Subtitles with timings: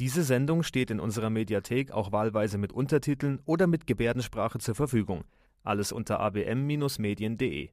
[0.00, 5.22] Diese Sendung steht in unserer Mediathek auch wahlweise mit Untertiteln oder mit Gebärdensprache zur Verfügung.
[5.62, 7.68] Alles unter abm-medien.de.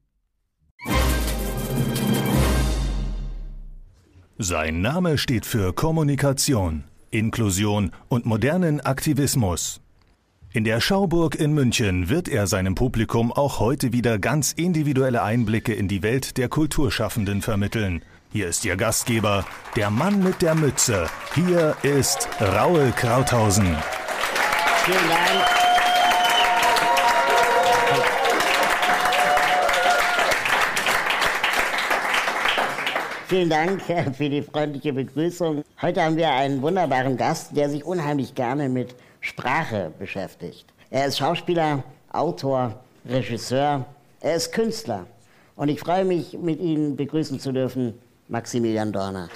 [4.38, 9.80] Sein Name steht für Kommunikation, Inklusion und modernen Aktivismus.
[10.52, 15.74] In der Schauburg in München wird er seinem Publikum auch heute wieder ganz individuelle Einblicke
[15.74, 18.04] in die Welt der Kulturschaffenden vermitteln.
[18.34, 19.44] Hier ist Ihr Gastgeber,
[19.76, 21.06] der Mann mit der Mütze.
[21.34, 23.76] Hier ist Raul Krauthausen.
[24.86, 25.42] Vielen Dank.
[33.28, 35.62] Vielen Dank für die freundliche Begrüßung.
[35.82, 40.64] Heute haben wir einen wunderbaren Gast, der sich unheimlich gerne mit Sprache beschäftigt.
[40.88, 43.84] Er ist Schauspieler, Autor, Regisseur,
[44.20, 45.04] er ist Künstler.
[45.54, 47.92] Und ich freue mich, mit Ihnen begrüßen zu dürfen,
[48.32, 49.28] Maximilian Dorner.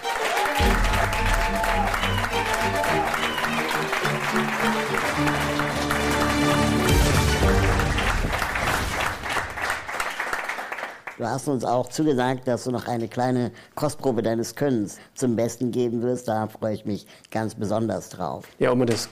[11.19, 15.73] Du hast uns auch zugesagt, dass du noch eine kleine Kostprobe deines Könnens zum Besten
[15.73, 16.29] geben wirst.
[16.29, 18.47] Da freue ich mich ganz besonders drauf.
[18.59, 19.11] Ja, man das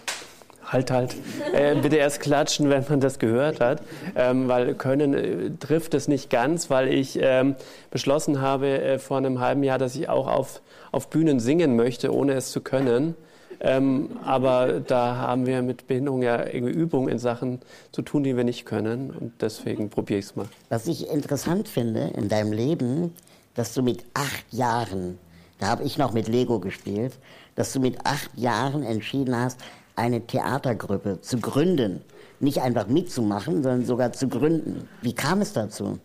[0.66, 1.14] halt halt.
[1.52, 3.82] Äh, bitte erst klatschen, wenn man das gehört hat,
[4.16, 7.56] ähm, weil Können äh, trifft es nicht ganz, weil ich ähm,
[7.90, 10.62] beschlossen habe äh, vor einem halben Jahr, dass ich auch auf,
[10.92, 13.14] auf Bühnen singen möchte, ohne es zu können.
[13.60, 17.60] Ähm, aber da haben wir mit Behinderung ja irgendwie Übung in Sachen
[17.92, 19.10] zu tun, die wir nicht können.
[19.10, 20.46] Und deswegen probiere ich es mal.
[20.68, 23.14] Was ich interessant finde in deinem Leben,
[23.54, 25.18] dass du mit acht Jahren,
[25.58, 27.12] da habe ich noch mit Lego gespielt,
[27.54, 29.60] dass du mit acht Jahren entschieden hast,
[29.96, 32.02] eine Theatergruppe zu gründen.
[32.40, 34.88] Nicht einfach mitzumachen, sondern sogar zu gründen.
[35.02, 35.98] Wie kam es dazu?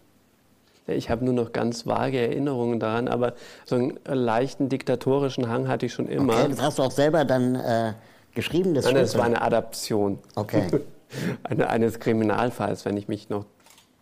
[0.88, 3.34] Ich habe nur noch ganz vage Erinnerungen daran, aber
[3.66, 6.34] so einen leichten diktatorischen Hang hatte ich schon immer.
[6.34, 7.94] Okay, das hast du auch selber dann äh,
[8.34, 10.20] geschrieben, das Nein, das war eine Adaption.
[10.36, 10.67] Okay.
[11.44, 13.45] eine, eines Kriminalfalls, wenn ich mich noch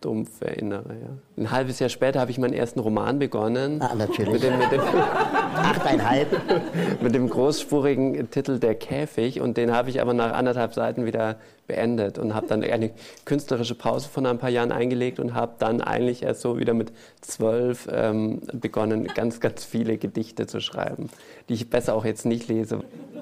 [0.00, 0.96] dumpf erinnere.
[1.00, 1.42] Ja.
[1.42, 3.80] Ein halbes Jahr später habe ich meinen ersten Roman begonnen.
[3.82, 4.32] Ah, natürlich.
[4.34, 4.80] Mit dem, mit dem
[5.54, 6.28] Achteinhalb.
[7.02, 9.40] mit dem großspurigen Titel Der Käfig.
[9.40, 11.36] Und den habe ich aber nach anderthalb Seiten wieder
[11.68, 12.90] beendet und habe dann eine
[13.24, 16.92] künstlerische Pause von ein paar Jahren eingelegt und habe dann eigentlich erst so wieder mit
[17.20, 21.10] zwölf ähm, begonnen, ganz, ganz viele Gedichte zu schreiben,
[21.48, 22.80] die ich besser auch jetzt nicht lese.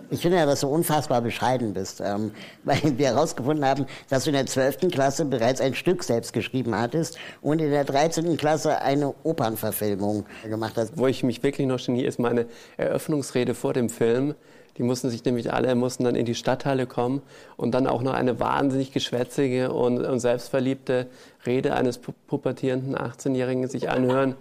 [0.09, 2.31] Ich finde ja, dass du unfassbar bescheiden bist, ähm,
[2.65, 6.75] weil wir herausgefunden haben, dass du in der zwölften Klasse bereits ein Stück selbst geschrieben
[6.79, 8.37] hattest und in der 13.
[8.37, 10.97] Klasse eine Opernverfilmung gemacht hast.
[10.97, 12.47] Wo ich mich wirklich noch genie, ist meine
[12.77, 14.35] Eröffnungsrede vor dem Film
[14.79, 17.23] die mussten sich nämlich alle, mussten dann in die Stadthalle kommen
[17.57, 21.07] und dann auch noch eine wahnsinnig geschwätzige und, und selbstverliebte
[21.47, 24.35] Rede eines pubertierenden 18-Jährigen sich anhören,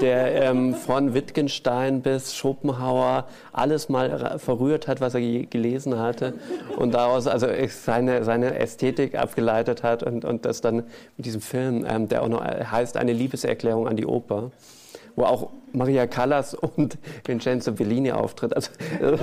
[0.00, 6.34] der ähm, von Wittgenstein bis Schopenhauer alles mal verrührt hat, was er gelesen hatte
[6.76, 10.84] und daraus also seine, seine Ästhetik abgeleitet hat und, und das dann
[11.16, 14.50] mit diesem Film, ähm, der auch noch heißt eine Liebeserklärung an die Oper
[15.20, 18.54] wo auch Maria Callas und Vincenzo Bellini auftritt.
[18.54, 18.70] Also,
[19.00, 19.18] äh,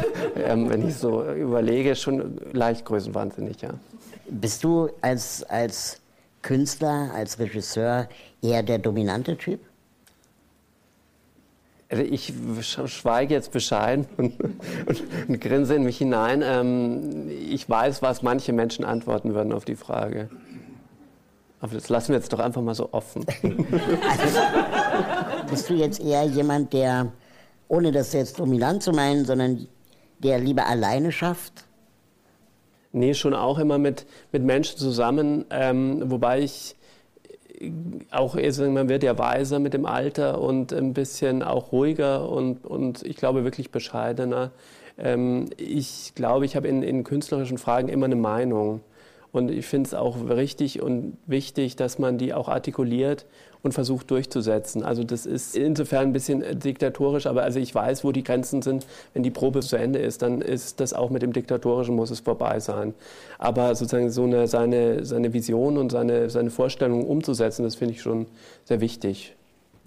[0.55, 3.71] wenn ich so überlege, schon leicht größenwahnsinnig, ja.
[4.29, 6.01] Bist du als, als
[6.41, 8.07] Künstler, als Regisseur
[8.41, 9.59] eher der dominante Typ?
[11.89, 12.33] Also ich
[12.87, 16.43] schweige jetzt bescheiden und, und, und grinse in mich hinein.
[16.43, 20.29] Ähm, ich weiß, was manche Menschen antworten würden auf die Frage.
[21.59, 23.25] Aber das lassen wir jetzt doch einfach mal so offen.
[24.09, 24.39] Also,
[25.49, 27.11] bist du jetzt eher jemand, der,
[27.67, 29.67] ohne das jetzt dominant zu meinen, sondern
[30.19, 31.65] der lieber alleine schafft?
[32.91, 36.75] Nee, schon auch immer mit, mit Menschen zusammen, ähm, wobei ich
[38.11, 43.03] auch, man wird ja weiser mit dem Alter und ein bisschen auch ruhiger und, und
[43.03, 44.51] ich glaube wirklich bescheidener.
[44.97, 48.81] Ähm, ich glaube, ich habe in, in künstlerischen Fragen immer eine Meinung.
[49.31, 53.25] Und ich finde es auch richtig und wichtig, dass man die auch artikuliert
[53.67, 54.83] und versucht durchzusetzen.
[54.83, 58.87] Also das ist insofern ein bisschen diktatorisch, aber also ich weiß, wo die Grenzen sind.
[59.13, 62.21] Wenn die Probe zu Ende ist, dann ist das auch mit dem Diktatorischen muss es
[62.21, 62.93] vorbei sein.
[63.39, 68.01] Aber sozusagen so eine, seine, seine Vision und seine, seine Vorstellungen umzusetzen, das finde ich
[68.01, 68.25] schon
[68.63, 69.35] sehr wichtig.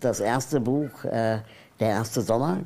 [0.01, 1.39] Das erste Buch, äh,
[1.81, 2.59] Der erste Sommer,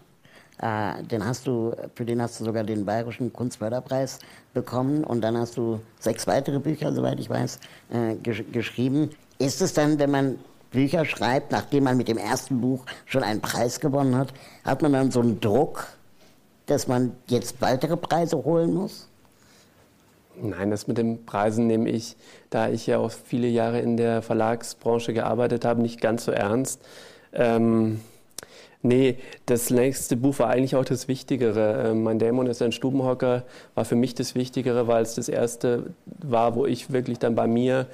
[0.58, 4.18] äh, den hast du, für den hast du sogar den Bayerischen Kunstförderpreis
[4.52, 7.60] bekommen und dann hast du sechs weitere Bücher, soweit ich weiß,
[7.92, 9.10] äh, gesch geschrieben.
[9.38, 10.38] Ist es dann, wenn man
[10.74, 14.34] Bücher schreibt, nachdem man mit dem ersten Buch schon einen Preis gewonnen hat,
[14.64, 15.86] hat man dann so einen Druck,
[16.66, 19.08] dass man jetzt weitere Preise holen muss?
[20.36, 22.16] Nein, das mit den Preisen nehme ich,
[22.50, 26.80] da ich ja auch viele Jahre in der Verlagsbranche gearbeitet habe, nicht ganz so ernst.
[27.32, 28.00] Ähm
[28.86, 29.16] Nee,
[29.46, 31.88] das nächste Buch war eigentlich auch das Wichtigere.
[31.88, 33.44] Ähm, mein Dämon ist ein Stubenhocker,
[33.74, 37.46] war für mich das Wichtigere, weil es das erste war, wo ich wirklich dann bei
[37.46, 37.86] mir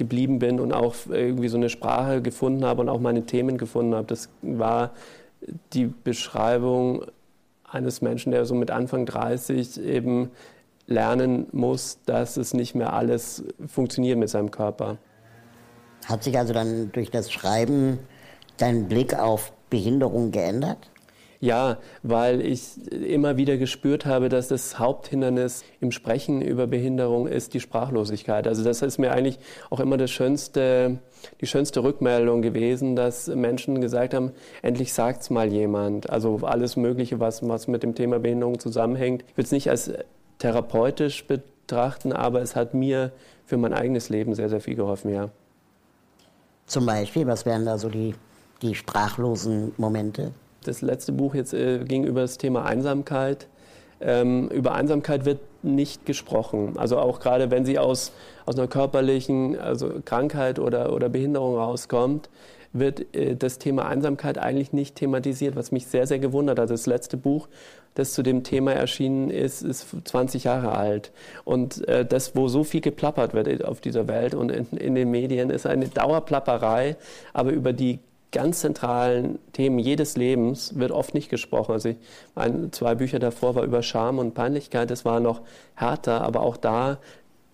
[0.00, 3.94] geblieben bin und auch irgendwie so eine Sprache gefunden habe und auch meine Themen gefunden
[3.94, 4.06] habe.
[4.06, 4.92] Das war
[5.74, 7.04] die Beschreibung
[7.70, 10.30] eines Menschen, der so mit Anfang 30 eben
[10.86, 14.96] lernen muss, dass es nicht mehr alles funktioniert mit seinem Körper.
[16.06, 17.98] Hat sich also dann durch das Schreiben
[18.56, 20.90] dein Blick auf Behinderung geändert?
[21.42, 27.54] Ja, weil ich immer wieder gespürt habe, dass das Haupthindernis im Sprechen über Behinderung ist
[27.54, 28.46] die Sprachlosigkeit.
[28.46, 29.38] Also das ist mir eigentlich
[29.70, 30.98] auch immer das schönste,
[31.40, 36.10] die schönste Rückmeldung gewesen, dass Menschen gesagt haben, endlich sagt's mal jemand.
[36.10, 39.24] Also alles Mögliche, was, was mit dem Thema Behinderung zusammenhängt.
[39.26, 39.90] Ich will es nicht als
[40.40, 43.12] therapeutisch betrachten, aber es hat mir
[43.46, 45.30] für mein eigenes Leben sehr, sehr viel geholfen, ja.
[46.66, 48.14] Zum Beispiel, was wären da so die,
[48.60, 50.32] die sprachlosen Momente?
[50.64, 53.48] Das letzte Buch jetzt äh, ging über das Thema Einsamkeit.
[54.00, 56.78] Ähm, über Einsamkeit wird nicht gesprochen.
[56.78, 58.12] Also auch gerade wenn sie aus,
[58.46, 62.30] aus einer körperlichen also Krankheit oder, oder Behinderung rauskommt,
[62.72, 66.70] wird äh, das Thema Einsamkeit eigentlich nicht thematisiert, was mich sehr, sehr gewundert hat.
[66.70, 67.48] Das letzte Buch,
[67.94, 71.12] das zu dem Thema erschienen ist, ist 20 Jahre alt.
[71.44, 75.10] Und äh, das, wo so viel geplappert wird auf dieser Welt und in, in den
[75.10, 76.96] Medien, ist eine Dauerplapperei,
[77.32, 77.98] aber über die
[78.32, 81.72] ganz zentralen Themen jedes Lebens wird oft nicht gesprochen.
[81.72, 81.96] Also ich,
[82.34, 85.42] mein, zwei Bücher davor war über Scham und Peinlichkeit, das war noch
[85.74, 86.98] härter, aber auch da,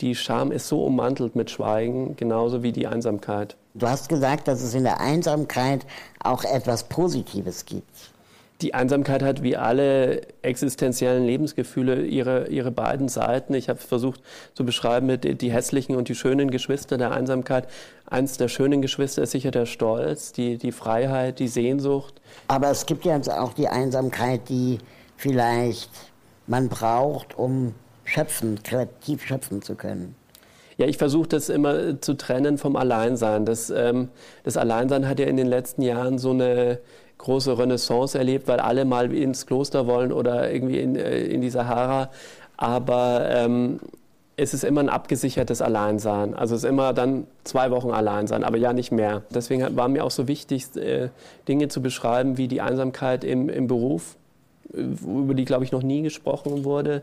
[0.00, 3.56] die Scham ist so ummantelt mit Schweigen, genauso wie die Einsamkeit.
[3.75, 5.87] Du hast gesagt, dass es in der Einsamkeit
[6.23, 8.16] auch etwas Positives gibt
[8.62, 13.53] die Einsamkeit hat wie alle existenziellen Lebensgefühle ihre, ihre beiden Seiten.
[13.55, 14.23] Ich habe versucht
[14.55, 17.69] zu beschreiben mit die hässlichen und die schönen Geschwister der Einsamkeit.
[18.06, 22.14] Eins der schönen Geschwister ist sicher der Stolz, die, die Freiheit, die Sehnsucht.
[22.49, 24.79] Aber es gibt ja auch die Einsamkeit, die
[25.17, 25.91] vielleicht
[26.47, 27.75] man braucht, um
[28.05, 30.14] schöpfen, kreativ schöpfen zu können.
[30.79, 33.47] Ja, ich versuche das immer zu trennen vom Alleinsein.
[33.47, 34.11] Das, ähm,
[34.44, 36.81] das Alleinsein hat ja in den letzten Jahren so eine
[37.19, 41.51] große Renaissance erlebt, weil alle mal ins Kloster wollen oder irgendwie in, äh, in die
[41.51, 42.11] Sahara.
[42.57, 43.81] Aber ähm,
[44.37, 46.35] es ist immer ein abgesichertes Alleinsein.
[46.35, 49.23] Also es ist immer dann zwei Wochen Alleinsein, aber ja nicht mehr.
[49.35, 51.09] Deswegen war mir auch so wichtig, äh,
[51.49, 54.17] Dinge zu beschreiben wie die Einsamkeit im, im Beruf,
[54.75, 57.03] äh, über die, glaube ich, noch nie gesprochen wurde,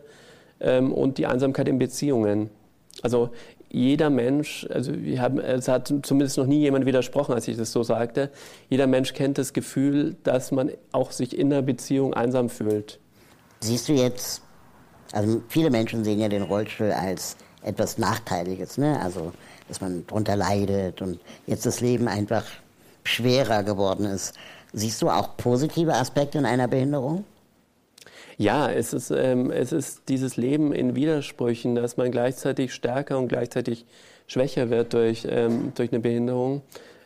[0.59, 2.49] ähm, und die Einsamkeit in Beziehungen.
[3.01, 3.31] Also
[3.73, 7.81] jeder Mensch, also haben, es hat zumindest noch nie jemand widersprochen, als ich das so
[7.81, 8.29] sagte,
[8.69, 12.99] jeder Mensch kennt das Gefühl, dass man auch sich in einer Beziehung einsam fühlt.
[13.61, 14.43] Siehst du jetzt,
[15.11, 18.99] also viele Menschen sehen ja den Rollstuhl als etwas Nachteiliges, ne?
[19.01, 19.33] also
[19.67, 22.45] dass man darunter leidet und jetzt das Leben einfach
[23.03, 24.35] schwerer geworden ist.
[24.71, 27.25] Siehst du auch positive Aspekte in einer Behinderung?
[28.37, 33.27] Ja, es ist, ähm, es ist dieses Leben in Widersprüchen, dass man gleichzeitig stärker und
[33.27, 33.85] gleichzeitig
[34.27, 36.61] schwächer wird durch, ähm, durch eine Behinderung.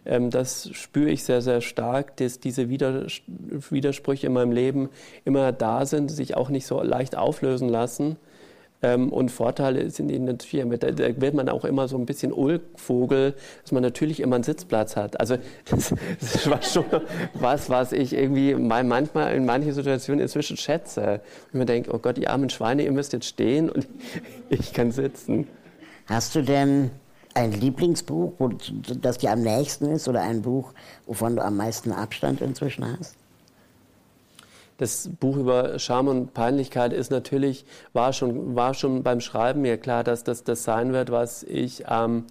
[0.06, 4.90] Ähm, das spüre ich sehr, sehr stark, dass diese Widersprüche in meinem Leben
[5.26, 8.16] immer da sind, sich auch nicht so leicht auflösen lassen.
[8.84, 12.32] Ähm, und Vorteile sind ihnen natürlich, da, da wird man auch immer so ein bisschen
[12.32, 13.34] Ulkvogel,
[13.64, 15.20] dass man natürlich immer einen Sitzplatz hat.
[15.20, 15.38] Also
[15.70, 16.86] das, das war schon
[17.34, 21.22] was, was ich irgendwie manchmal in manchen Situationen inzwischen schätze.
[21.52, 23.88] Und man denkt, oh Gott, die armen Schweine, ihr müsst jetzt stehen und
[24.50, 25.48] ich kann sitzen.
[26.06, 26.92] Hast du denn
[27.34, 28.34] ein Lieblingsbuch,
[29.02, 30.74] das dir am nächsten ist oder ein Buch,
[31.06, 33.16] wovon du am meisten Abstand inzwischen hast?
[34.78, 39.78] Das Buch über Scham und Peinlichkeit ist natürlich, war schon, war schon beim Schreiben mir
[39.78, 42.26] klar, dass das das sein wird, was ich ähm,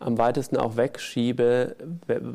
[0.00, 1.76] am weitesten auch wegschiebe,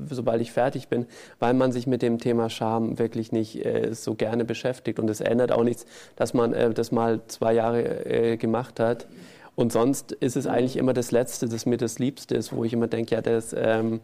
[0.10, 1.06] sobald ich fertig bin,
[1.40, 5.00] weil man sich mit dem Thema Scham wirklich nicht äh, so gerne beschäftigt.
[5.00, 9.08] Und es ändert auch nichts, dass man äh, das mal zwei Jahre äh, gemacht hat.
[9.56, 12.74] Und sonst ist es eigentlich immer das Letzte, das mir das Liebste ist, wo ich
[12.74, 14.02] immer denke, ja, das, ähm,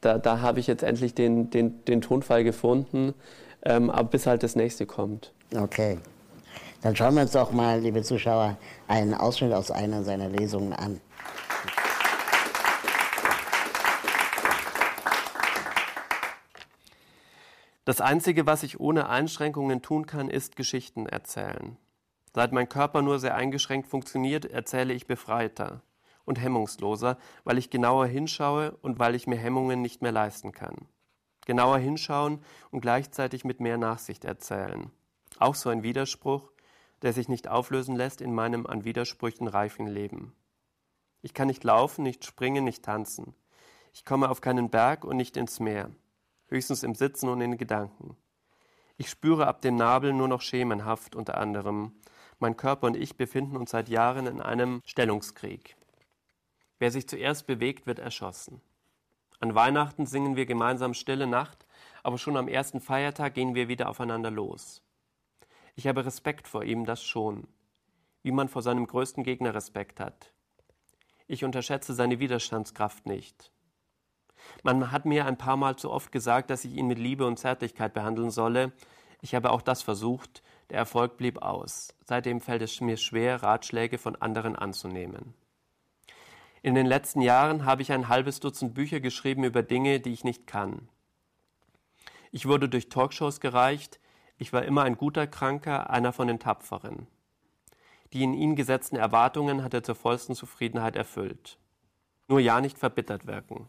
[0.00, 3.14] da, da habe ich jetzt endlich den, den, den Tonfall gefunden
[3.64, 5.32] ähm, aber bis halt das nächste kommt.
[5.54, 5.98] Okay.
[6.82, 8.56] Dann schauen wir uns doch mal, liebe Zuschauer,
[8.88, 11.00] einen Ausschnitt aus einer seiner Lesungen an.
[17.84, 21.76] Das Einzige, was ich ohne Einschränkungen tun kann, ist Geschichten erzählen.
[22.32, 25.82] Seit mein Körper nur sehr eingeschränkt funktioniert, erzähle ich befreiter
[26.24, 30.86] und hemmungsloser, weil ich genauer hinschaue und weil ich mir Hemmungen nicht mehr leisten kann
[31.50, 32.38] genauer hinschauen
[32.70, 34.92] und gleichzeitig mit mehr Nachsicht erzählen.
[35.40, 36.48] Auch so ein Widerspruch,
[37.02, 40.32] der sich nicht auflösen lässt in meinem an Widersprüchen reifen Leben.
[41.22, 43.34] Ich kann nicht laufen, nicht springen, nicht tanzen.
[43.92, 45.90] Ich komme auf keinen Berg und nicht ins Meer,
[46.46, 48.16] höchstens im Sitzen und in Gedanken.
[48.96, 52.00] Ich spüre ab dem Nabel nur noch schemenhaft unter anderem.
[52.38, 55.76] Mein Körper und ich befinden uns seit Jahren in einem Stellungskrieg.
[56.78, 58.60] Wer sich zuerst bewegt, wird erschossen.
[59.40, 61.66] An Weihnachten singen wir gemeinsam Stille Nacht,
[62.02, 64.82] aber schon am ersten Feiertag gehen wir wieder aufeinander los.
[65.76, 67.48] Ich habe Respekt vor ihm, das schon,
[68.22, 70.34] wie man vor seinem größten Gegner Respekt hat.
[71.26, 73.50] Ich unterschätze seine Widerstandskraft nicht.
[74.62, 77.38] Man hat mir ein paar Mal zu oft gesagt, dass ich ihn mit Liebe und
[77.38, 78.72] Zärtlichkeit behandeln solle.
[79.22, 81.94] Ich habe auch das versucht, der Erfolg blieb aus.
[82.04, 85.34] Seitdem fällt es mir schwer, Ratschläge von anderen anzunehmen.
[86.62, 90.24] In den letzten Jahren habe ich ein halbes Dutzend Bücher geschrieben über Dinge, die ich
[90.24, 90.88] nicht kann.
[92.32, 93.98] Ich wurde durch Talkshows gereicht,
[94.36, 97.06] ich war immer ein guter Kranker, einer von den Tapferen.
[98.12, 101.58] Die in ihn gesetzten Erwartungen hat er zur vollsten Zufriedenheit erfüllt.
[102.28, 103.68] Nur ja nicht verbittert wirken.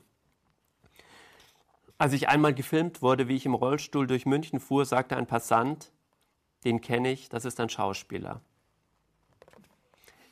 [1.98, 5.92] Als ich einmal gefilmt wurde, wie ich im Rollstuhl durch München fuhr, sagte ein Passant,
[6.66, 8.42] den kenne ich, das ist ein Schauspieler.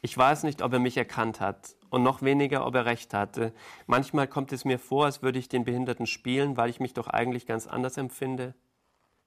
[0.02, 3.52] Ich weiß nicht, ob er mich erkannt hat und noch weniger, ob er recht hatte.
[3.86, 7.08] Manchmal kommt es mir vor, als würde ich den Behinderten spielen, weil ich mich doch
[7.08, 8.54] eigentlich ganz anders empfinde.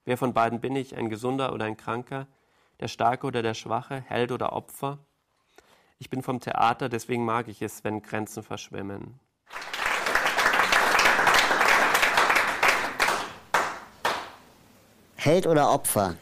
[0.03, 2.27] Wer von beiden bin ich, ein Gesunder oder ein Kranker,
[2.79, 4.97] der Starke oder der Schwache, Held oder Opfer?
[5.99, 9.19] Ich bin vom Theater, deswegen mag ich es, wenn Grenzen verschwimmen.
[15.17, 16.15] Held oder Opfer?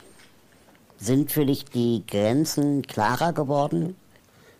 [0.97, 3.95] Sind für dich die Grenzen klarer geworden?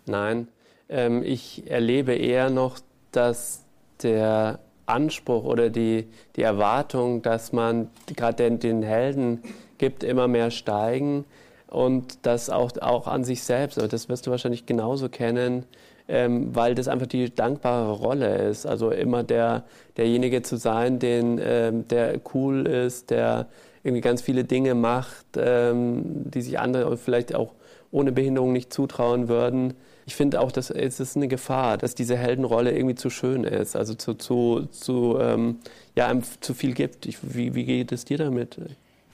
[0.06, 0.48] Nein,
[0.90, 2.80] ähm, ich erlebe eher noch,
[3.12, 3.64] dass
[4.04, 9.42] der Anspruch oder die, die Erwartung, dass man gerade den, den Helden
[9.78, 11.26] gibt, immer mehr steigen
[11.68, 15.66] und das auch, auch an sich selbst, aber das wirst du wahrscheinlich genauso kennen,
[16.08, 18.66] ähm, weil das einfach die dankbare Rolle ist.
[18.66, 19.64] Also immer der,
[19.96, 23.48] derjenige zu sein, den, ähm, der cool ist, der
[23.84, 27.54] irgendwie ganz viele Dinge macht, ähm, die sich andere vielleicht auch
[27.92, 29.74] ohne Behinderung nicht zutrauen würden.
[30.12, 33.78] Ich finde auch, dass es ist eine Gefahr, dass diese Heldenrolle irgendwie zu schön ist,
[33.78, 35.60] also zu, zu, zu, ähm,
[35.96, 37.06] ja, zu viel gibt.
[37.06, 38.60] Ich, wie, wie geht es dir damit?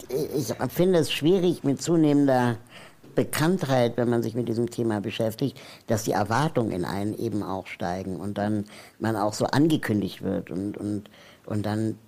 [0.09, 2.57] Ich finde es schwierig mit zunehmender
[3.13, 7.67] Bekanntheit, wenn man sich mit diesem Thema beschäftigt, dass die Erwartungen in einen eben auch
[7.67, 8.65] steigen und dann
[8.97, 11.11] man auch so angekündigt wird und, und,
[11.45, 11.99] und dann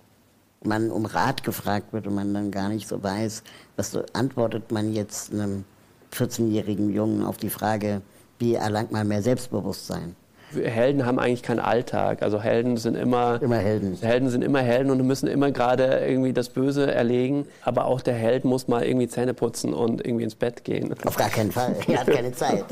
[0.64, 3.44] man um Rat gefragt wird und man dann gar nicht so weiß,
[3.76, 5.64] was so antwortet man jetzt einem
[6.12, 8.02] 14-jährigen Jungen auf die Frage,
[8.40, 10.16] wie erlangt man mehr Selbstbewusstsein?
[10.54, 12.24] Helden haben eigentlich keinen Alltag.
[12.24, 13.96] Also Helden sind immer, immer Helden.
[14.02, 17.46] Helden sind immer Helden und müssen immer gerade irgendwie das Böse erlegen.
[17.64, 20.96] Aber auch der Held muss mal irgendwie Zähne putzen und irgendwie ins Bett gehen.
[21.06, 21.76] Auf gar keinen Fall.
[21.88, 22.66] Er hat keine Zeit.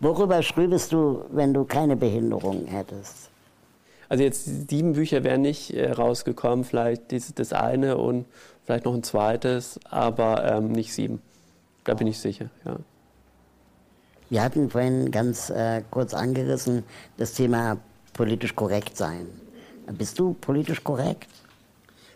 [0.00, 3.29] Worüber schriebest du, wenn du keine Behinderung hättest?
[4.10, 8.26] Also jetzt sieben Bücher wären nicht äh, rausgekommen, vielleicht das eine und
[8.64, 11.22] vielleicht noch ein zweites, aber ähm, nicht sieben.
[11.84, 12.76] Da bin ich sicher, ja.
[14.28, 16.84] Wir hatten vorhin ganz äh, kurz angerissen
[17.18, 17.78] das Thema
[18.12, 19.26] politisch korrekt sein.
[19.92, 21.28] Bist du politisch korrekt?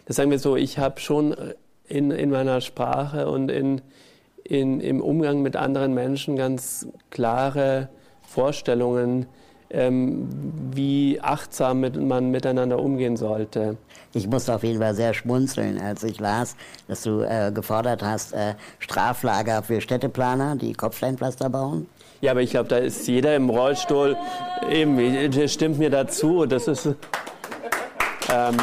[0.06, 1.54] Das sagen wir so, ich habe schon äh,
[1.86, 3.82] in, in meiner Sprache und in,
[4.42, 7.88] in, im Umgang mit anderen Menschen ganz klare
[8.22, 9.26] Vorstellungen,
[9.74, 10.28] ähm,
[10.72, 13.76] wie achtsam mit, man miteinander umgehen sollte.
[14.12, 18.32] Ich musste auf jeden Fall sehr schmunzeln, als ich las, dass du äh, gefordert hast,
[18.32, 21.88] äh, Straflager für Städteplaner, die Kopfsteinpflaster bauen.
[22.20, 24.16] Ja, aber ich glaube, da ist jeder im Rollstuhl,
[24.70, 26.46] eben, stimmt mir dazu.
[26.46, 26.86] Das ist.
[28.32, 28.56] Ähm,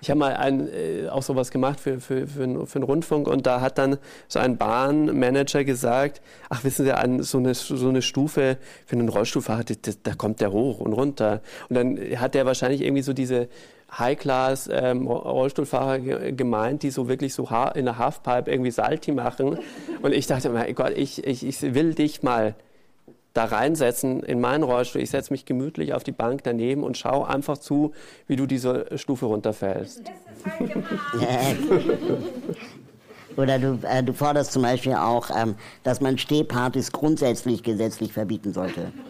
[0.00, 3.46] ich habe mal ein, äh, auch sowas gemacht für, für, für, für den Rundfunk und
[3.46, 8.02] da hat dann so ein Bahnmanager gesagt, ach wissen Sie, an so eine, so eine
[8.02, 11.42] Stufe für einen Rollstuhlfahrer, das, da kommt der hoch und runter.
[11.68, 13.48] Und dann hat der wahrscheinlich irgendwie so diese
[13.98, 19.58] High-Class ähm, Rollstuhlfahrer gemeint, die so wirklich so in der Halfpipe irgendwie Salti machen.
[20.02, 22.54] Und ich dachte, mein Gott, ich, ich, ich will dich mal
[23.32, 25.02] da reinsetzen in meinen Rollstuhl.
[25.02, 27.92] Ich setze mich gemütlich auf die Bank daneben und schaue einfach zu,
[28.26, 30.02] wie du diese Stufe runterfällst.
[33.36, 38.52] Oder du, äh, du, forderst zum Beispiel auch, ähm, dass man Stehpartys grundsätzlich gesetzlich verbieten
[38.52, 38.90] sollte.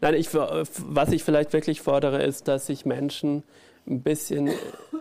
[0.00, 3.42] Nein, ich, was ich vielleicht wirklich fordere, ist, dass sich Menschen
[3.86, 4.50] ein bisschen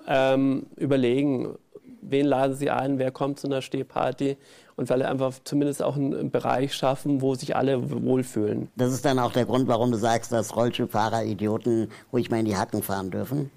[0.07, 1.57] ähm, überlegen,
[2.01, 4.37] wen laden sie ein, wer kommt zu einer Stehparty
[4.77, 8.69] und weil einfach zumindest auch einen Bereich schaffen, wo sich alle wohlfühlen.
[8.75, 12.45] Das ist dann auch der Grund, warum du sagst, dass Rollstuhlfahrer Idioten ruhig mal in
[12.45, 13.51] die Hacken fahren dürfen?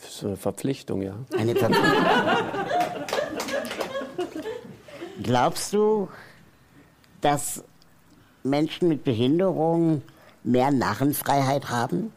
[0.00, 1.14] Das ist eine Verpflichtung, ja.
[1.36, 1.92] Eine Verpflichtung.
[5.22, 6.08] Glaubst du,
[7.20, 7.62] dass
[8.42, 10.00] Menschen mit Behinderung
[10.42, 12.14] mehr Narrenfreiheit haben?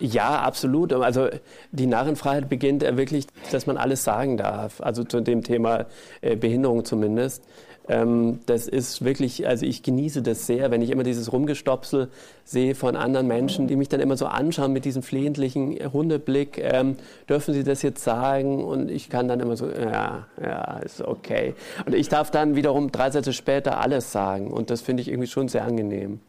[0.00, 0.92] Ja, absolut.
[0.92, 1.28] Also
[1.72, 4.80] die Narrenfreiheit beginnt wirklich, dass man alles sagen darf.
[4.80, 5.86] Also zu dem Thema
[6.20, 7.42] äh, Behinderung zumindest.
[7.88, 12.08] Ähm, das ist wirklich, also ich genieße das sehr, wenn ich immer dieses Rumgestopsel
[12.44, 16.58] sehe von anderen Menschen, die mich dann immer so anschauen mit diesem flehentlichen Hundeblick.
[16.58, 16.96] Ähm,
[17.28, 18.62] dürfen Sie das jetzt sagen?
[18.62, 21.54] Und ich kann dann immer so, ja, ja, ist okay.
[21.86, 24.52] Und ich darf dann wiederum drei Sätze später alles sagen.
[24.52, 26.20] Und das finde ich irgendwie schon sehr angenehm.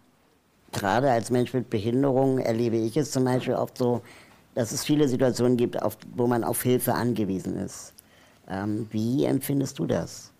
[0.71, 4.01] Gerade als Mensch mit Behinderung erlebe ich es zum Beispiel oft so,
[4.55, 7.93] dass es viele Situationen gibt, auf, wo man auf Hilfe angewiesen ist.
[8.49, 10.31] Ähm, wie empfindest du das?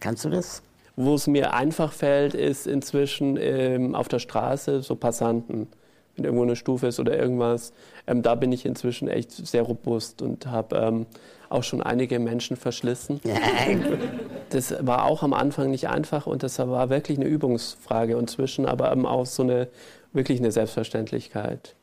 [0.00, 0.62] Kannst du das?
[0.96, 5.68] Wo es mir einfach fällt, ist inzwischen ähm, auf der Straße so Passanten,
[6.16, 7.72] wenn irgendwo eine Stufe ist oder irgendwas.
[8.06, 11.06] Ähm, da bin ich inzwischen echt sehr robust und habe ähm,
[11.48, 13.20] auch schon einige Menschen verschlissen.
[14.50, 18.90] das war auch am Anfang nicht einfach und das war wirklich eine Übungsfrage inzwischen, aber
[18.90, 19.68] eben auch so eine
[20.12, 21.74] wirklich eine Selbstverständlichkeit.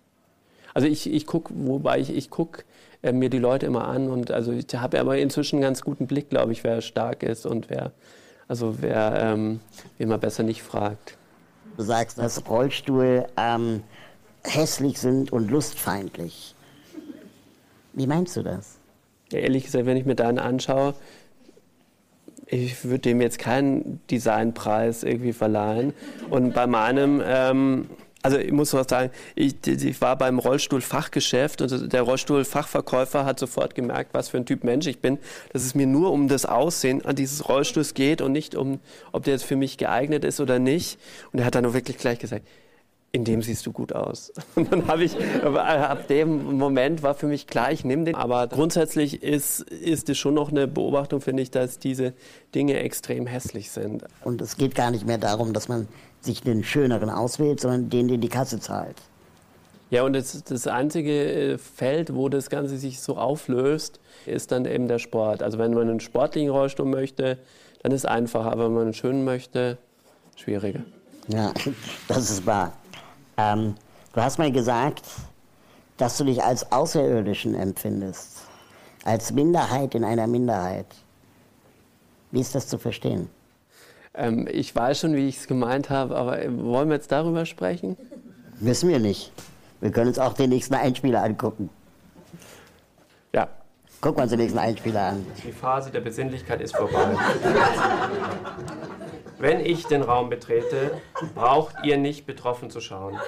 [0.73, 2.63] Also ich, ich gucke, wobei ich, ich gucke
[3.03, 6.07] äh, mir die Leute immer an und also ich habe aber inzwischen einen ganz guten
[6.07, 7.91] Blick, glaube ich, wer stark ist und wer
[8.47, 9.59] also wer, ähm,
[9.97, 11.17] wen man besser nicht fragt.
[11.77, 13.81] Du sagst, dass Rollstuhl ähm,
[14.43, 16.55] hässlich sind und lustfeindlich.
[17.93, 18.77] Wie meinst du das?
[19.31, 20.93] Ja, ehrlich gesagt, wenn ich mir deinen anschaue,
[22.45, 25.93] ich würde dem jetzt keinen Designpreis irgendwie verleihen.
[26.29, 27.89] Und bei meinem ähm,
[28.23, 33.75] also ich muss was sagen, ich, ich war beim Rollstuhlfachgeschäft und der Rollstuhlfachverkäufer hat sofort
[33.75, 35.19] gemerkt, was für ein Typ Mensch ich bin,
[35.51, 38.79] dass es mir nur um das Aussehen an dieses Rollstuhls geht und nicht um,
[39.11, 40.97] ob der jetzt für mich geeignet ist oder nicht.
[41.33, 42.47] Und er hat dann wirklich gleich gesagt,
[43.15, 44.33] in dem siehst du gut aus.
[44.55, 45.15] Und dann habe ich,
[45.45, 48.15] ab dem Moment war für mich klar, ich nehme den.
[48.15, 52.13] Aber grundsätzlich ist, ist es schon noch eine Beobachtung, finde ich, dass diese
[52.55, 54.03] Dinge extrem hässlich sind.
[54.23, 55.87] Und es geht gar nicht mehr darum, dass man
[56.21, 58.97] sich den schöneren auswählt, sondern den, den die Kasse zahlt.
[59.91, 64.65] Ja, und das, das einzige äh, Feld, wo das Ganze sich so auflöst, ist dann
[64.65, 65.43] eben der Sport.
[65.43, 67.37] Also wenn man einen sportlichen Rollstuhl möchte,
[67.83, 69.77] dann ist es einfacher, aber wenn man einen schönen möchte,
[70.35, 70.81] schwieriger.
[71.27, 71.53] Ja,
[72.07, 72.73] das ist wahr.
[73.37, 73.75] Ähm,
[74.13, 75.03] du hast mal gesagt,
[75.97, 78.41] dass du dich als Außerirdischen empfindest,
[79.03, 80.87] als Minderheit in einer Minderheit.
[82.31, 83.29] Wie ist das zu verstehen?
[84.15, 87.45] Ähm, ich weiß schon, wie ich es gemeint habe, aber äh, wollen wir jetzt darüber
[87.45, 87.97] sprechen?
[88.59, 89.31] Wissen wir nicht.
[89.81, 91.69] Wir können uns auch den nächsten Einspieler angucken.
[93.33, 93.47] Ja.
[94.01, 95.25] Gucken wir uns den nächsten Einspieler an.
[95.43, 97.15] Die Phase der Besinnlichkeit ist vorbei.
[99.43, 101.01] Wenn ich den Raum betrete,
[101.35, 103.19] braucht ihr nicht betroffen zu schauen.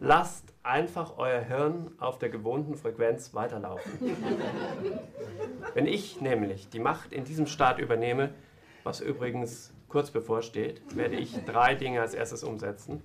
[0.00, 4.16] Lasst einfach euer Hirn auf der gewohnten Frequenz weiterlaufen.
[5.74, 8.30] Wenn ich nämlich die Macht in diesem Staat übernehme,
[8.82, 13.00] was übrigens kurz bevorsteht, werde ich drei Dinge als erstes umsetzen.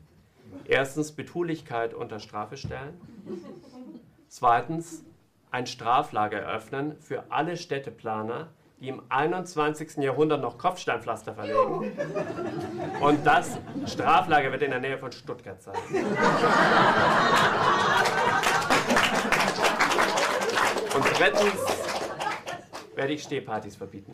[0.66, 3.00] Erstens Betulichkeit unter Strafe stellen.
[4.28, 5.06] Zweitens
[5.52, 8.50] ein Straflager eröffnen für alle Städteplaner,
[8.84, 10.04] die im 21.
[10.04, 11.94] Jahrhundert noch Kopfsteinpflaster verlegen.
[13.00, 15.74] Und das Straflager wird in der Nähe von Stuttgart sein.
[20.94, 21.62] Und drittens
[22.96, 24.12] werde ich Stehpartys verbieten.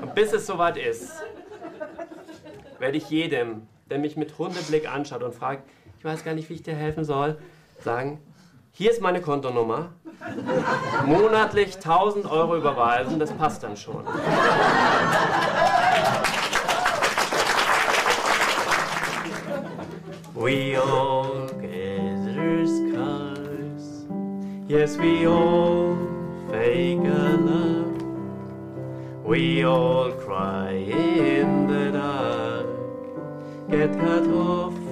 [0.00, 1.24] Und bis es soweit ist,
[2.78, 5.68] werde ich jedem, der mich mit Hundeblick anschaut und fragt,
[5.98, 7.36] ich weiß gar nicht, wie ich dir helfen soll,
[7.80, 8.20] sagen,
[8.70, 9.92] hier ist meine Kontonummer,
[11.04, 14.04] monatlich 1000 Euro überweisen, das passt dann schon.
[20.34, 24.06] We all gather scars,
[24.68, 25.96] yes we all
[26.50, 27.96] fake love.
[29.24, 32.66] We all cry in the dark,
[33.68, 34.85] get cut off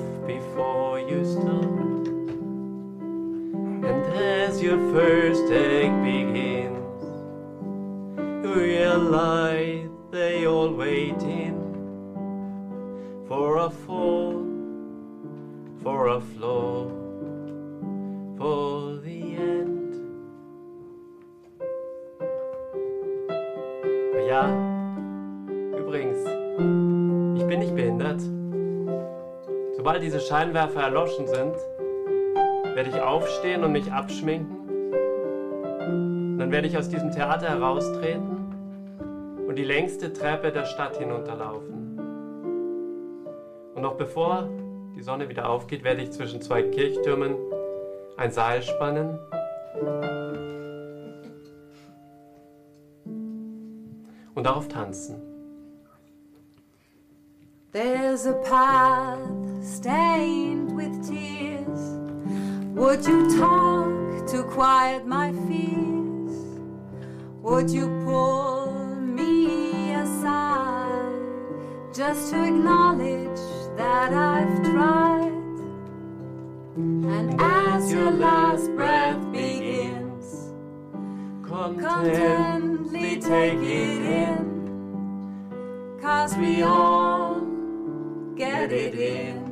[4.64, 7.04] your first ache begins,
[8.42, 11.52] you realize they all waiting
[13.28, 14.42] for a fall,
[15.82, 16.88] for a flaw,
[18.38, 19.96] for the end.
[24.26, 24.48] Ja,
[25.78, 26.20] übrigens,
[27.38, 28.22] ich bin nicht behindert.
[29.76, 31.54] Sobald diese Scheinwerfer erloschen sind,
[32.74, 34.53] werde ich aufstehen und mich abschminken.
[36.44, 41.98] Dann werde ich aus diesem Theater heraustreten und die längste Treppe der Stadt hinunterlaufen.
[43.74, 44.50] Und noch bevor
[44.94, 47.34] die Sonne wieder aufgeht, werde ich zwischen zwei Kirchtürmen
[48.18, 49.18] ein Seil spannen
[54.34, 55.22] und darauf tanzen.
[57.72, 59.18] There's a path
[59.62, 61.96] stained with tears.
[62.74, 66.03] Would you talk to quiet my fears?
[67.44, 71.12] Would you pull me aside
[71.92, 73.38] just to acknowledge
[73.76, 75.30] that I've tried?
[76.74, 80.54] And as your last breath begins,
[81.42, 87.42] contently take it in, cause we all
[88.36, 89.43] get it in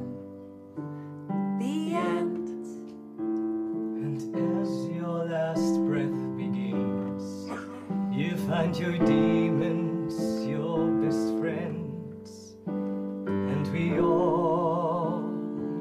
[8.52, 15.22] find your demons, your best friends, and we all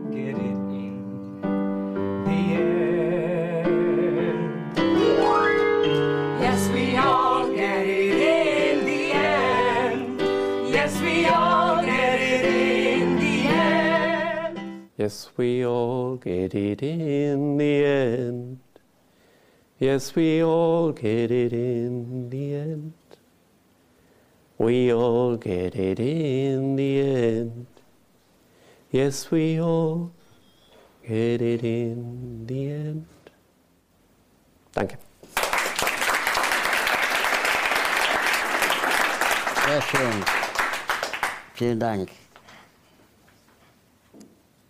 [0.10, 3.12] get it in the end.
[6.39, 10.21] Yes, we all get it in the end.
[10.69, 14.89] Yes, we all get it in the end.
[14.95, 18.70] Yes, we all get it in the end.
[19.81, 22.93] Yes, we all get it in the end.
[24.59, 27.65] We all get it in the end.
[28.91, 30.11] Yes, we all
[31.01, 33.07] get it in the end.
[34.71, 34.99] Danke.
[39.65, 40.23] Sehr schön.
[41.55, 42.09] Vielen Dank.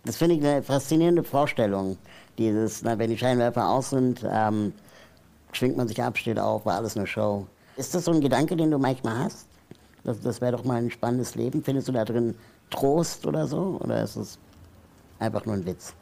[0.06, 1.98] Das finde ich eine faszinierende Vorstellung.
[2.38, 4.72] Dieses, na, wenn die Scheinwerfer aus sind, ähm,
[5.52, 7.46] schwingt man sich ab, steht auf, war alles eine Show.
[7.76, 9.46] Ist das so ein Gedanke, den du manchmal hast?
[10.04, 11.62] Das, das wäre doch mal ein spannendes Leben.
[11.62, 12.34] Findest du da drin
[12.70, 13.78] Trost oder so?
[13.80, 14.38] Oder ist es
[15.18, 15.94] einfach nur ein Witz?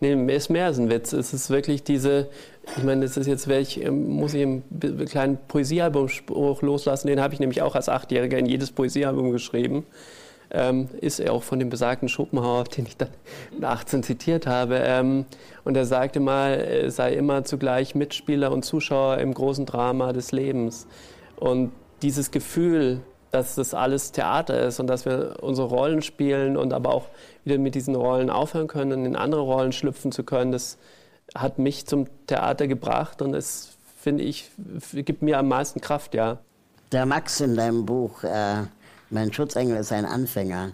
[0.00, 1.12] Nee, ist mehr als ein Witz.
[1.12, 2.28] Es ist wirklich diese,
[2.76, 4.62] ich meine, das ist jetzt, welch, ähm, muss ich einen
[5.06, 9.86] kleinen Poesiealbumspruch loslassen, den habe ich nämlich auch als Achtjähriger in jedes Poesiealbum geschrieben.
[10.56, 13.08] Ähm, ist er auch von dem besagten Schopenhauer, den ich dann
[13.52, 14.76] mit 18 zitiert habe.
[14.76, 15.26] Ähm,
[15.64, 20.86] und er sagte mal, sei immer zugleich Mitspieler und Zuschauer im großen Drama des Lebens.
[21.36, 23.00] Und dieses Gefühl,
[23.34, 27.06] dass das alles Theater ist und dass wir unsere Rollen spielen und aber auch
[27.44, 30.78] wieder mit diesen Rollen aufhören können und in andere Rollen schlüpfen zu können, das
[31.34, 34.50] hat mich zum Theater gebracht und es, finde ich,
[34.92, 36.38] gibt mir am meisten Kraft, ja.
[36.92, 38.62] Der Max in deinem Buch, äh,
[39.10, 40.72] Mein Schutzengel ist ein Anfänger,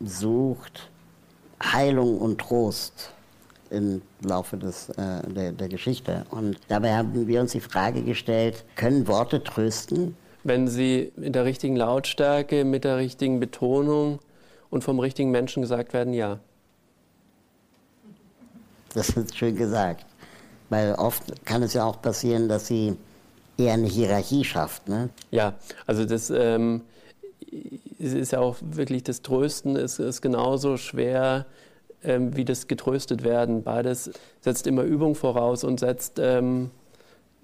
[0.00, 0.90] sucht
[1.62, 3.12] Heilung und Trost
[3.70, 6.24] im Laufe des, äh, der, der Geschichte.
[6.30, 10.16] Und dabei haben wir uns die Frage gestellt, können Worte trösten?
[10.44, 14.20] Wenn sie in der richtigen Lautstärke, mit der richtigen Betonung
[14.70, 16.38] und vom richtigen Menschen gesagt werden, ja.
[18.94, 20.06] Das ist schön gesagt.
[20.70, 22.96] Weil oft kann es ja auch passieren, dass sie
[23.56, 24.88] eher eine Hierarchie schafft.
[24.88, 25.10] Ne?
[25.30, 25.54] Ja,
[25.86, 26.82] also das ähm,
[27.98, 31.46] es ist ja auch wirklich das Trösten ist, ist genauso schwer
[32.04, 33.62] ähm, wie das getröstet werden.
[33.62, 36.70] Beides setzt immer Übung voraus und setzt ähm,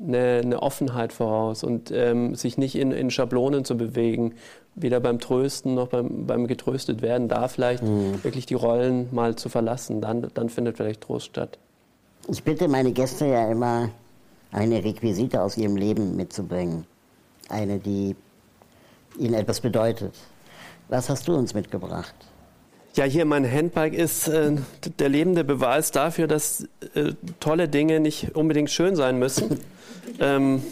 [0.00, 4.34] eine, eine Offenheit voraus und ähm, sich nicht in, in Schablonen zu bewegen.
[4.76, 7.84] Weder beim Trösten noch beim, beim getröstet werden, da vielleicht
[8.24, 10.00] wirklich die Rollen mal zu verlassen.
[10.00, 11.58] Dann, dann findet vielleicht Trost statt.
[12.28, 13.90] Ich bitte meine Gäste ja immer,
[14.50, 16.86] eine Requisite aus ihrem Leben mitzubringen.
[17.48, 18.16] Eine, die
[19.18, 20.14] ihnen etwas bedeutet.
[20.88, 22.14] Was hast du uns mitgebracht?
[22.94, 24.52] Ja, hier mein Handbike ist äh,
[24.98, 29.58] der lebende Beweis dafür, dass äh, tolle Dinge nicht unbedingt schön sein müssen.
[30.20, 30.62] ähm,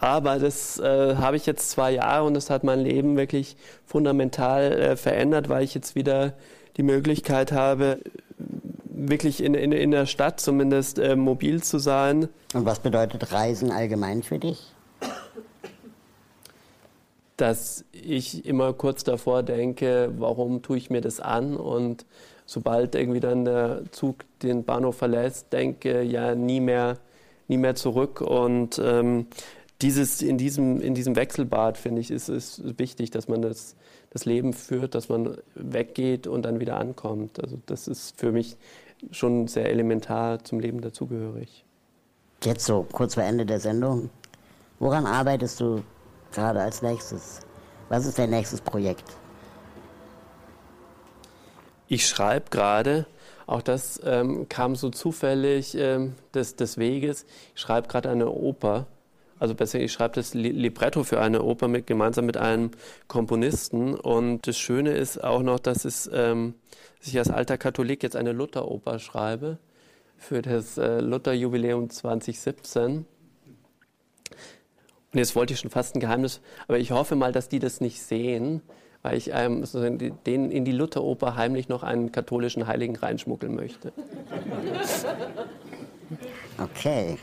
[0.00, 4.72] aber das äh, habe ich jetzt zwei Jahre und das hat mein Leben wirklich fundamental
[4.72, 6.32] äh, verändert, weil ich jetzt wieder
[6.78, 8.00] die Möglichkeit habe,
[8.86, 12.28] wirklich in, in, in der Stadt zumindest äh, mobil zu sein.
[12.54, 14.72] Und was bedeutet Reisen allgemein für dich?
[17.40, 21.56] Dass ich immer kurz davor denke, warum tue ich mir das an?
[21.56, 22.04] Und
[22.46, 26.98] sobald irgendwie dann der Zug den Bahnhof verlässt, denke ja nie mehr,
[27.48, 28.20] nie mehr zurück.
[28.20, 29.26] Und ähm,
[29.80, 33.76] dieses, in, diesem, in diesem Wechselbad, finde ich, ist es wichtig, dass man das,
[34.10, 37.42] das Leben führt, dass man weggeht und dann wieder ankommt.
[37.42, 38.56] Also das ist für mich
[39.10, 41.64] schon sehr elementar zum Leben dazugehörig.
[42.44, 44.10] Jetzt so kurz vor Ende der Sendung.
[44.78, 45.82] Woran arbeitest du
[46.32, 47.40] gerade als nächstes?
[47.88, 49.04] Was ist dein nächstes Projekt?
[51.88, 53.06] Ich schreibe gerade,
[53.46, 58.86] auch das ähm, kam so zufällig ähm, des, des Weges, ich schreibe gerade eine Oper.
[59.40, 62.70] Also besser, ich schreibe das Li- Libretto für eine Oper mit, gemeinsam mit einem
[63.08, 63.94] Komponisten.
[63.94, 66.54] Und das Schöne ist auch noch, dass, es, ähm,
[66.98, 69.58] dass ich als alter Katholik jetzt eine Lutheroper schreibe
[70.18, 73.06] für das äh, Lutherjubiläum 2017.
[75.12, 77.80] Und jetzt wollte ich schon fast ein Geheimnis, aber ich hoffe mal, dass die das
[77.80, 78.62] nicht sehen,
[79.02, 79.64] weil ich ähm,
[80.26, 83.92] den in die Lutheroper heimlich noch einen katholischen Heiligen reinschmuggeln möchte.
[86.58, 87.18] Okay.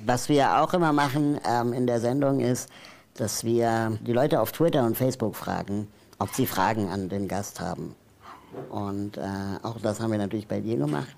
[0.00, 2.68] Was wir auch immer machen ähm, in der Sendung ist,
[3.14, 7.60] dass wir die Leute auf Twitter und Facebook fragen, ob sie Fragen an den Gast
[7.60, 7.94] haben.
[8.70, 9.22] Und äh,
[9.62, 11.14] auch das haben wir natürlich bei dir gemacht.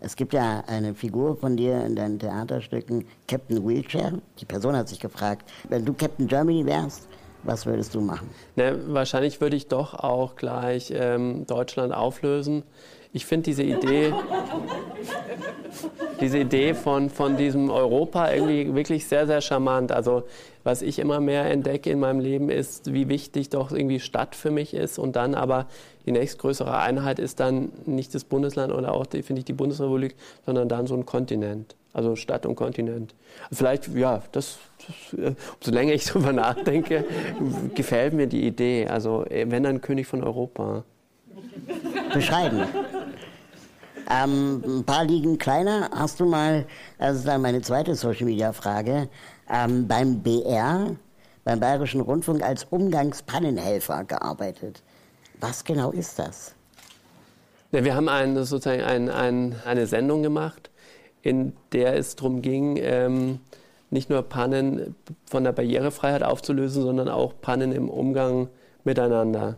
[0.00, 4.12] Es gibt ja eine Figur von dir in deinen Theaterstücken, Captain Wheelchair.
[4.38, 7.08] Die Person hat sich gefragt, wenn du Captain Germany wärst,
[7.44, 8.28] was würdest du machen?
[8.56, 12.64] Ne, wahrscheinlich würde ich doch auch gleich ähm, Deutschland auflösen.
[13.16, 14.12] Ich finde diese Idee,
[16.20, 19.90] diese Idee von, von diesem Europa irgendwie wirklich sehr, sehr charmant.
[19.90, 20.24] Also
[20.64, 24.50] was ich immer mehr entdecke in meinem Leben ist, wie wichtig doch irgendwie Stadt für
[24.50, 25.64] mich ist und dann aber
[26.04, 30.68] die nächstgrößere Einheit ist dann nicht das Bundesland oder auch, finde ich, die Bundesrepublik, sondern
[30.68, 31.74] dann so ein Kontinent.
[31.94, 33.14] Also Stadt und Kontinent.
[33.50, 37.06] Vielleicht, ja, das, das äh, umso länger ich darüber nachdenke,
[37.74, 38.88] gefällt mir die Idee.
[38.88, 40.84] Also äh, wenn dann König von Europa.
[42.12, 42.62] Beschreiben.
[44.10, 45.90] Ähm, ein paar liegen kleiner.
[45.92, 46.66] Hast du mal,
[46.98, 49.08] das ist dann meine zweite Social Media Frage,
[49.50, 50.96] ähm, beim BR,
[51.44, 54.82] beim Bayerischen Rundfunk als Umgangspannenhelfer gearbeitet?
[55.40, 56.54] Was genau ist das?
[57.72, 60.70] Ja, wir haben ein, sozusagen ein, ein, eine Sendung gemacht,
[61.22, 63.40] in der es darum ging, ähm,
[63.90, 64.94] nicht nur Pannen
[65.26, 68.48] von der Barrierefreiheit aufzulösen, sondern auch Pannen im Umgang
[68.84, 69.56] miteinander.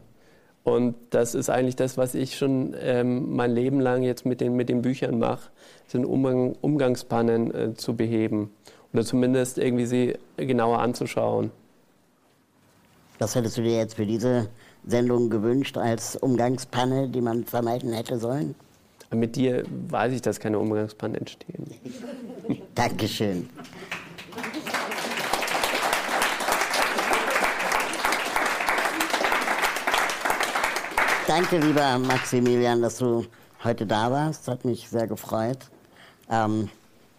[0.68, 4.54] Und das ist eigentlich das, was ich schon ähm, mein Leben lang jetzt mit den,
[4.54, 5.48] mit den Büchern mache,
[5.86, 8.50] sind Umgang, Umgangspannen äh, zu beheben
[8.92, 11.50] oder zumindest irgendwie sie genauer anzuschauen.
[13.18, 14.50] Was hättest du dir jetzt für diese
[14.86, 18.54] Sendung gewünscht als Umgangspanne, die man vermeiden hätte sollen?
[19.10, 21.64] Mit dir weiß ich, dass keine Umgangspannen entstehen.
[22.74, 23.48] Dankeschön.
[31.28, 33.26] Danke, lieber Maximilian, dass du
[33.62, 34.48] heute da warst.
[34.48, 35.58] Hat mich sehr gefreut.
[36.30, 36.70] Ähm,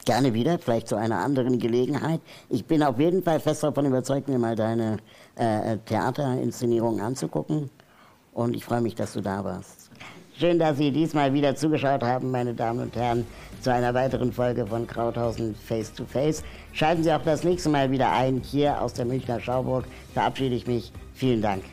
[0.04, 2.19] gerne wieder, vielleicht zu einer anderen Gelegenheit.
[2.50, 4.98] Ich bin auf jeden Fall fest davon überzeugt, mir mal deine
[5.36, 7.69] äh, Theaterinszenierung anzugucken.
[8.34, 9.91] Und ich freue mich, dass du da warst.
[10.36, 13.28] Schön, dass Sie diesmal wieder zugeschaut haben, meine Damen und Herren,
[13.62, 16.41] zu einer weiteren Folge von Krauthausen Face to Face.
[16.74, 18.41] Schalten Sie auch das nächste Mal wieder ein.
[18.43, 20.91] Hier aus der Münchner Schauburg verabschiede ich mich.
[21.13, 21.63] Vielen Dank.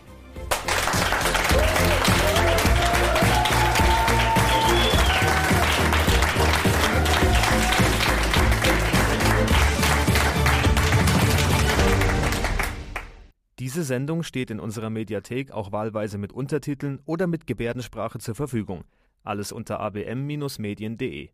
[13.77, 18.85] Diese Sendung steht in unserer Mediathek auch wahlweise mit Untertiteln oder mit Gebärdensprache zur Verfügung.
[19.23, 21.29] Alles unter abm-medien.de